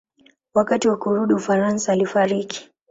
Wakati 0.53 0.87
wa 0.89 0.97
kurudi 0.97 1.33
Ufaransa 1.33 1.91
alifariki. 1.91 2.71